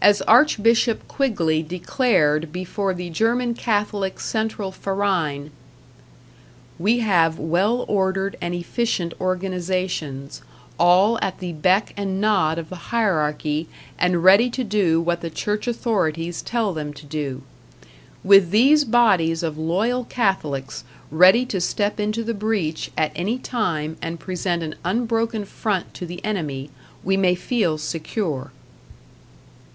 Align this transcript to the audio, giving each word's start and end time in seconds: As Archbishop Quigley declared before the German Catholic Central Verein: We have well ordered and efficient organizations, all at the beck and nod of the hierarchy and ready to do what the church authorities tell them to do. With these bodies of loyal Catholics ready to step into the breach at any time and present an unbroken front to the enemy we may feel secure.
As 0.00 0.22
Archbishop 0.22 1.08
Quigley 1.08 1.60
declared 1.60 2.52
before 2.52 2.94
the 2.94 3.10
German 3.10 3.54
Catholic 3.54 4.20
Central 4.20 4.70
Verein: 4.70 5.50
We 6.78 7.00
have 7.00 7.40
well 7.40 7.84
ordered 7.88 8.36
and 8.40 8.54
efficient 8.54 9.12
organizations, 9.20 10.40
all 10.78 11.18
at 11.20 11.40
the 11.40 11.52
beck 11.52 11.94
and 11.96 12.20
nod 12.20 12.58
of 12.60 12.68
the 12.70 12.76
hierarchy 12.92 13.68
and 13.98 14.22
ready 14.22 14.48
to 14.50 14.62
do 14.62 15.00
what 15.00 15.20
the 15.20 15.30
church 15.30 15.66
authorities 15.66 16.42
tell 16.42 16.72
them 16.72 16.92
to 16.92 17.04
do. 17.04 17.42
With 18.22 18.52
these 18.52 18.84
bodies 18.84 19.42
of 19.42 19.58
loyal 19.58 20.04
Catholics 20.04 20.84
ready 21.10 21.44
to 21.46 21.60
step 21.60 21.98
into 21.98 22.22
the 22.22 22.34
breach 22.34 22.88
at 22.96 23.10
any 23.16 23.36
time 23.36 23.96
and 24.00 24.20
present 24.20 24.62
an 24.62 24.76
unbroken 24.84 25.44
front 25.44 25.92
to 25.94 26.06
the 26.06 26.24
enemy 26.24 26.70
we 27.02 27.16
may 27.16 27.34
feel 27.34 27.76
secure. 27.78 28.52